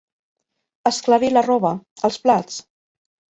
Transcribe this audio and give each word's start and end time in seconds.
Esclarir 0.89 1.29
la 1.33 1.43
roba, 1.49 1.75
els 2.11 2.19
plats. 2.25 2.59